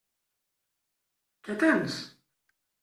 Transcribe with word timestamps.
Què 1.49 1.59
tens? 1.67 2.01